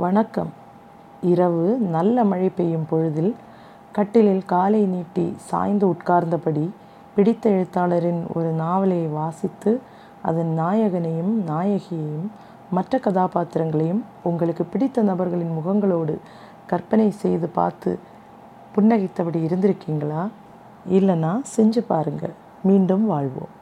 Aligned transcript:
வணக்கம். 0.00 0.50
இரவு 1.22 1.76
நல்ல 1.78 2.24
மழை 2.24 2.48
பெய்யும் 2.48 2.86
பொழுதில் 2.90 3.34
கட்டிலில் 3.92 4.44
காலை 4.44 4.84
நீட்டி 4.84 5.24
சாய்ந்து 5.36 5.86
உட்கார்ந்தபடி 5.92 6.68
பிடித்த 7.14 7.50
எழுத்தாளரின் 7.50 8.20
ஒரு 8.34 8.50
நாவலை 8.52 9.06
வாசித்து 9.06 9.80
அதன் 10.22 10.52
நாயகனையும் 10.58 11.32
நாயகியையும் 11.46 12.28
மற்ற 12.70 12.98
கதாபாத்திரங்களையும் 12.98 14.02
உங்களுக்கு 14.22 14.64
பிடித்த 14.64 15.02
நபர்களின் 15.02 15.56
முகங்களோடு 15.58 16.16
கற்பனை 16.66 17.10
செய்து 17.10 17.48
பார்த்து 17.48 17.98
புன்னகைத்தபடி 18.76 19.42
இருந்திருக்கீங்களா? 19.46 20.28
இல்லைன்னா 20.90 21.40
செஞ்சு 21.56 21.78
பாருங்கள் 21.86 22.36
மீண்டும் 22.62 23.06
வாழ்வோம். 23.06 23.56